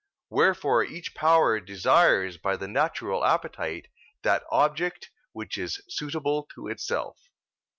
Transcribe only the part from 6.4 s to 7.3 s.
to itself.